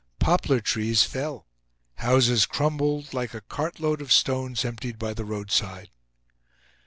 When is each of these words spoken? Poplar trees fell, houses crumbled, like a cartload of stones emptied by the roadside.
Poplar 0.17 0.61
trees 0.61 1.03
fell, 1.03 1.45
houses 1.97 2.47
crumbled, 2.47 3.13
like 3.13 3.35
a 3.35 3.41
cartload 3.41 4.01
of 4.01 4.11
stones 4.11 4.65
emptied 4.65 4.97
by 4.97 5.13
the 5.13 5.25
roadside. 5.25 5.91